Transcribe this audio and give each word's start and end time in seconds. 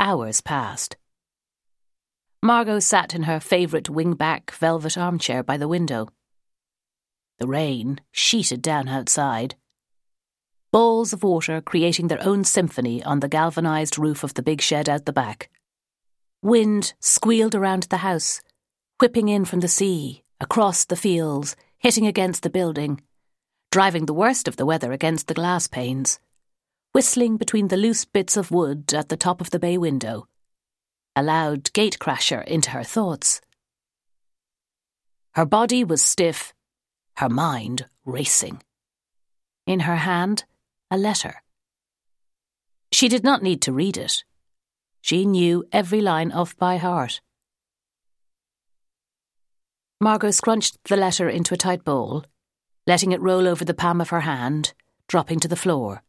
hours 0.00 0.40
passed. 0.40 0.96
Margo 2.42 2.78
sat 2.78 3.14
in 3.14 3.24
her 3.24 3.38
favourite 3.38 3.90
wing-back 3.90 4.50
velvet 4.52 4.96
armchair 4.96 5.42
by 5.42 5.58
the 5.58 5.68
window. 5.68 6.08
The 7.38 7.46
rain 7.46 8.00
sheeted 8.10 8.62
down 8.62 8.88
outside. 8.88 9.56
Balls 10.72 11.12
of 11.12 11.22
water 11.22 11.60
creating 11.60 12.08
their 12.08 12.22
own 12.26 12.44
symphony 12.44 13.04
on 13.04 13.20
the 13.20 13.28
galvanised 13.28 13.98
roof 13.98 14.24
of 14.24 14.32
the 14.34 14.42
big 14.42 14.62
shed 14.62 14.88
out 14.88 15.04
the 15.04 15.12
back. 15.12 15.50
Wind 16.42 16.94
squealed 17.00 17.54
around 17.54 17.82
the 17.84 17.98
house, 17.98 18.40
whipping 19.00 19.28
in 19.28 19.44
from 19.44 19.60
the 19.60 19.68
sea, 19.68 20.24
across 20.40 20.86
the 20.86 20.96
fields, 20.96 21.56
hitting 21.76 22.06
against 22.06 22.42
the 22.42 22.48
building, 22.48 23.02
driving 23.70 24.06
the 24.06 24.14
worst 24.14 24.48
of 24.48 24.56
the 24.56 24.64
weather 24.64 24.92
against 24.92 25.26
the 25.26 25.34
glass 25.34 25.66
panes, 25.66 26.18
whistling 26.92 27.36
between 27.36 27.68
the 27.68 27.76
loose 27.76 28.04
bits 28.04 28.36
of 28.36 28.50
wood 28.50 28.92
at 28.94 29.08
the 29.08 29.16
top 29.16 29.40
of 29.40 29.50
the 29.50 29.58
bay 29.58 29.78
window. 29.78 30.26
A 31.14 31.22
loud 31.22 31.72
gate 31.72 31.98
crasher 31.98 32.44
into 32.46 32.70
her 32.70 32.84
thoughts. 32.84 33.40
Her 35.34 35.46
body 35.46 35.84
was 35.84 36.02
stiff, 36.02 36.52
her 37.16 37.28
mind 37.28 37.86
racing. 38.04 38.62
In 39.66 39.80
her 39.80 39.96
hand, 39.96 40.44
a 40.90 40.98
letter. 40.98 41.42
She 42.92 43.08
did 43.08 43.22
not 43.22 43.42
need 43.42 43.62
to 43.62 43.72
read 43.72 43.96
it. 43.96 44.24
She 45.00 45.24
knew 45.24 45.64
every 45.70 46.00
line 46.00 46.32
off 46.32 46.56
by 46.56 46.76
heart. 46.76 47.20
Margo 50.00 50.30
scrunched 50.30 50.78
the 50.84 50.96
letter 50.96 51.28
into 51.28 51.54
a 51.54 51.58
tight 51.58 51.84
ball, 51.84 52.24
letting 52.86 53.12
it 53.12 53.20
roll 53.20 53.46
over 53.46 53.64
the 53.64 53.74
palm 53.74 54.00
of 54.00 54.10
her 54.10 54.20
hand, 54.20 54.72
dropping 55.06 55.38
to 55.40 55.48
the 55.48 55.56
floor. 55.56 56.02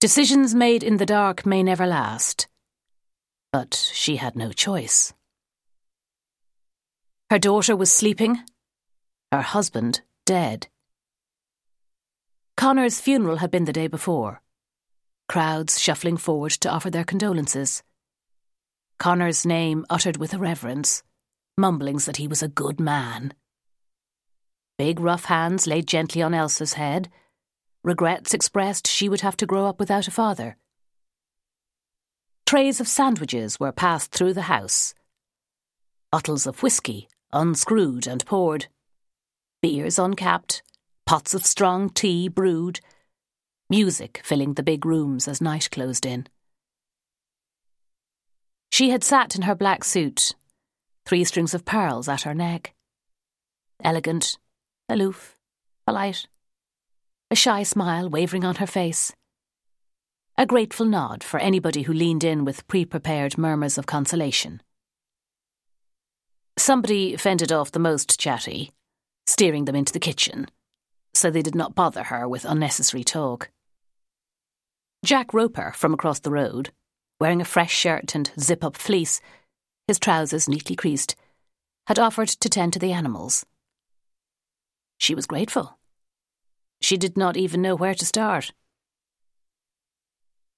Decisions 0.00 0.54
made 0.54 0.82
in 0.82 0.96
the 0.96 1.04
dark 1.04 1.44
may 1.44 1.62
never 1.62 1.86
last, 1.86 2.48
but 3.52 3.74
she 3.92 4.16
had 4.16 4.34
no 4.34 4.50
choice. 4.50 5.12
Her 7.28 7.38
daughter 7.38 7.76
was 7.76 7.92
sleeping, 7.92 8.40
her 9.30 9.42
husband 9.42 10.00
dead. 10.24 10.68
Conor's 12.56 12.98
funeral 12.98 13.36
had 13.36 13.50
been 13.50 13.66
the 13.66 13.74
day 13.74 13.88
before, 13.88 14.40
crowds 15.28 15.78
shuffling 15.78 16.16
forward 16.16 16.52
to 16.52 16.70
offer 16.70 16.88
their 16.88 17.04
condolences. 17.04 17.82
Conor's 18.98 19.44
name 19.44 19.84
uttered 19.90 20.16
with 20.16 20.32
irreverence 20.32 21.02
mumblings 21.58 22.06
that 22.06 22.16
he 22.16 22.26
was 22.26 22.42
a 22.42 22.48
good 22.48 22.80
man. 22.80 23.34
Big 24.78 24.98
rough 24.98 25.26
hands 25.26 25.66
laid 25.66 25.86
gently 25.86 26.22
on 26.22 26.32
Elsa's 26.32 26.72
head, 26.72 27.10
regrets 27.82 28.34
expressed 28.34 28.86
she 28.86 29.08
would 29.08 29.20
have 29.20 29.36
to 29.38 29.46
grow 29.46 29.66
up 29.66 29.78
without 29.78 30.08
a 30.08 30.10
father. 30.10 30.56
Trays 32.46 32.80
of 32.80 32.88
sandwiches 32.88 33.60
were 33.60 33.72
passed 33.72 34.12
through 34.12 34.34
the 34.34 34.42
house. 34.42 34.94
Bottles 36.10 36.46
of 36.46 36.62
whisky 36.62 37.08
unscrewed 37.32 38.06
and 38.06 38.24
poured. 38.26 38.66
Beers 39.62 39.98
uncapped, 39.98 40.62
pots 41.06 41.34
of 41.34 41.44
strong 41.44 41.90
tea 41.90 42.28
brewed, 42.28 42.80
music 43.68 44.20
filling 44.24 44.54
the 44.54 44.62
big 44.62 44.84
rooms 44.84 45.28
as 45.28 45.40
night 45.40 45.68
closed 45.70 46.04
in. 46.04 46.26
She 48.72 48.90
had 48.90 49.04
sat 49.04 49.36
in 49.36 49.42
her 49.42 49.54
black 49.54 49.84
suit, 49.84 50.34
three 51.04 51.24
strings 51.24 51.54
of 51.54 51.64
pearls 51.64 52.08
at 52.08 52.22
her 52.22 52.34
neck. 52.34 52.72
Elegant, 53.82 54.38
aloof, 54.88 55.36
polite. 55.86 56.26
A 57.32 57.36
shy 57.36 57.62
smile 57.62 58.10
wavering 58.10 58.44
on 58.44 58.56
her 58.56 58.66
face. 58.66 59.12
A 60.36 60.44
grateful 60.44 60.84
nod 60.84 61.22
for 61.22 61.38
anybody 61.38 61.82
who 61.82 61.92
leaned 61.92 62.24
in 62.24 62.44
with 62.44 62.66
pre 62.66 62.84
prepared 62.84 63.38
murmurs 63.38 63.78
of 63.78 63.86
consolation. 63.86 64.60
Somebody 66.58 67.16
fended 67.16 67.52
off 67.52 67.70
the 67.70 67.78
most 67.78 68.18
chatty, 68.18 68.72
steering 69.28 69.66
them 69.66 69.76
into 69.76 69.92
the 69.92 70.00
kitchen, 70.00 70.48
so 71.14 71.30
they 71.30 71.40
did 71.40 71.54
not 71.54 71.76
bother 71.76 72.02
her 72.02 72.28
with 72.28 72.44
unnecessary 72.44 73.04
talk. 73.04 73.50
Jack 75.04 75.32
Roper 75.32 75.72
from 75.76 75.94
across 75.94 76.18
the 76.18 76.32
road, 76.32 76.70
wearing 77.20 77.40
a 77.40 77.44
fresh 77.44 77.72
shirt 77.72 78.16
and 78.16 78.32
zip 78.40 78.64
up 78.64 78.76
fleece, 78.76 79.20
his 79.86 80.00
trousers 80.00 80.48
neatly 80.48 80.74
creased, 80.74 81.14
had 81.86 82.00
offered 82.00 82.28
to 82.28 82.48
tend 82.48 82.72
to 82.72 82.80
the 82.80 82.92
animals. 82.92 83.46
She 84.98 85.14
was 85.14 85.26
grateful. 85.26 85.78
She 86.80 86.96
did 86.96 87.16
not 87.16 87.36
even 87.36 87.62
know 87.62 87.74
where 87.74 87.94
to 87.94 88.06
start. 88.06 88.52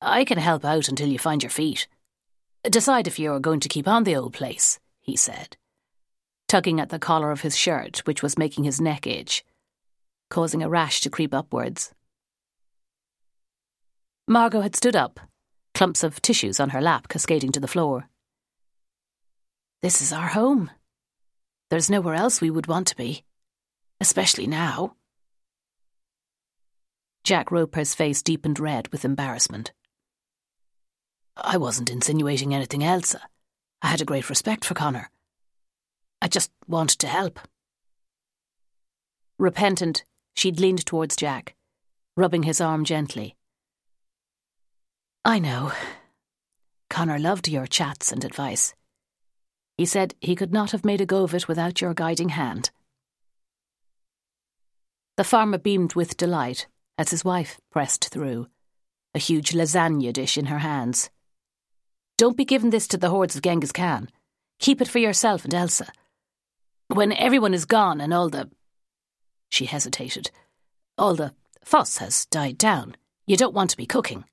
I 0.00 0.24
can 0.24 0.38
help 0.38 0.64
out 0.64 0.88
until 0.88 1.08
you 1.08 1.18
find 1.18 1.42
your 1.42 1.50
feet. 1.50 1.88
Decide 2.64 3.06
if 3.06 3.18
you're 3.18 3.40
going 3.40 3.60
to 3.60 3.68
keep 3.68 3.88
on 3.88 4.04
the 4.04 4.16
old 4.16 4.32
place, 4.32 4.78
he 5.00 5.16
said, 5.16 5.56
tugging 6.48 6.80
at 6.80 6.88
the 6.88 6.98
collar 6.98 7.30
of 7.30 7.40
his 7.40 7.56
shirt, 7.56 7.98
which 8.04 8.22
was 8.22 8.38
making 8.38 8.64
his 8.64 8.80
neck 8.80 9.06
itch, 9.06 9.44
causing 10.28 10.62
a 10.62 10.68
rash 10.68 11.00
to 11.00 11.10
creep 11.10 11.32
upwards. 11.32 11.92
Margo 14.26 14.60
had 14.60 14.76
stood 14.76 14.94
up, 14.94 15.20
clumps 15.74 16.02
of 16.02 16.20
tissues 16.20 16.60
on 16.60 16.70
her 16.70 16.82
lap 16.82 17.08
cascading 17.08 17.52
to 17.52 17.60
the 17.60 17.68
floor. 17.68 18.08
This 19.80 20.02
is 20.02 20.12
our 20.12 20.28
home. 20.28 20.70
There's 21.70 21.88
nowhere 21.88 22.14
else 22.14 22.40
we 22.40 22.50
would 22.50 22.66
want 22.66 22.88
to 22.88 22.96
be, 22.96 23.24
especially 24.00 24.46
now. 24.46 24.96
Jack 27.28 27.50
Roper's 27.50 27.94
face 27.94 28.22
deepened 28.22 28.58
red 28.58 28.88
with 28.88 29.04
embarrassment. 29.04 29.74
I 31.36 31.58
wasn't 31.58 31.90
insinuating 31.90 32.54
anything, 32.54 32.82
Elsa. 32.82 33.20
I 33.82 33.88
had 33.88 34.00
a 34.00 34.06
great 34.06 34.30
respect 34.30 34.64
for 34.64 34.72
Conor. 34.72 35.10
I 36.22 36.28
just 36.28 36.50
wanted 36.66 37.00
to 37.00 37.06
help. 37.06 37.38
Repentant, 39.38 40.04
she'd 40.36 40.58
leaned 40.58 40.86
towards 40.86 41.16
Jack, 41.16 41.54
rubbing 42.16 42.44
his 42.44 42.62
arm 42.62 42.86
gently. 42.86 43.36
I 45.22 45.38
know. 45.38 45.72
Conor 46.88 47.18
loved 47.18 47.46
your 47.46 47.66
chats 47.66 48.10
and 48.10 48.24
advice. 48.24 48.74
He 49.76 49.84
said 49.84 50.14
he 50.22 50.34
could 50.34 50.54
not 50.54 50.70
have 50.70 50.86
made 50.86 51.02
a 51.02 51.04
go 51.04 51.24
of 51.24 51.34
it 51.34 51.46
without 51.46 51.82
your 51.82 51.92
guiding 51.92 52.30
hand. 52.30 52.70
The 55.18 55.24
farmer 55.24 55.58
beamed 55.58 55.92
with 55.92 56.16
delight 56.16 56.66
as 56.98 57.10
his 57.10 57.24
wife 57.24 57.60
pressed 57.70 58.10
through, 58.10 58.48
a 59.14 59.18
huge 59.18 59.52
lasagna 59.52 60.12
dish 60.12 60.36
in 60.36 60.46
her 60.46 60.58
hands. 60.58 61.08
Don't 62.18 62.36
be 62.36 62.44
giving 62.44 62.70
this 62.70 62.88
to 62.88 62.98
the 62.98 63.10
hordes 63.10 63.36
of 63.36 63.42
Genghis 63.42 63.72
Khan. 63.72 64.08
Keep 64.58 64.80
it 64.80 64.88
for 64.88 64.98
yourself 64.98 65.44
and 65.44 65.54
Elsa. 65.54 65.86
When 66.88 67.12
everyone 67.12 67.54
is 67.54 67.64
gone 67.64 68.00
and 68.00 68.12
all 68.12 68.28
the. 68.28 68.50
She 69.48 69.66
hesitated. 69.66 70.32
All 70.98 71.14
the 71.14 71.32
fuss 71.64 71.98
has 71.98 72.26
died 72.26 72.58
down. 72.58 72.96
You 73.26 73.36
don't 73.36 73.54
want 73.54 73.70
to 73.70 73.76
be 73.76 73.86
cooking. 73.86 74.24